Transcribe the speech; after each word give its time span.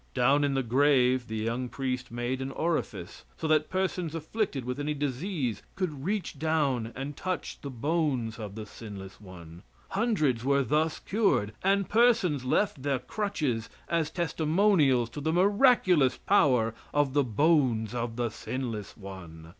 Down 0.15 0.43
in 0.43 0.55
the 0.55 0.63
grave 0.63 1.27
the 1.27 1.37
young 1.37 1.69
priest 1.69 2.09
made 2.09 2.41
an 2.41 2.49
orifice, 2.49 3.23
so 3.37 3.47
that 3.47 3.69
persons 3.69 4.15
afflicted 4.15 4.65
with 4.65 4.79
any 4.79 4.95
disease 4.95 5.61
could 5.75 6.03
reach 6.03 6.39
down 6.39 6.91
and 6.95 7.15
touch 7.15 7.61
the 7.61 7.69
bones 7.69 8.39
of 8.39 8.55
the 8.55 8.65
sinless 8.65 9.21
one. 9.21 9.61
Hundreds 9.89 10.43
were 10.43 10.63
thus 10.63 10.97
cured, 10.97 11.53
and 11.63 11.87
persons 11.87 12.43
left 12.43 12.81
their 12.81 12.97
crutches 12.97 13.69
as 13.87 14.09
testimonials 14.09 15.07
to 15.11 15.21
the 15.21 15.31
miraculous 15.31 16.17
power 16.17 16.73
of 16.91 17.13
the 17.13 17.23
bones 17.23 17.93
of 17.93 18.15
the 18.15 18.29
sinless 18.31 18.97
one. 18.97 19.49